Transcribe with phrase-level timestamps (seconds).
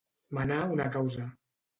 [0.37, 1.27] Menar una causa.